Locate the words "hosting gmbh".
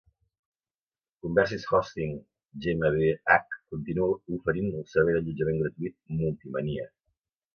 1.71-3.59